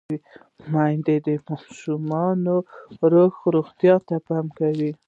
[0.71, 2.55] میندې د ماشومانو
[3.11, 4.91] روحي روغتیا ته پام کوي۔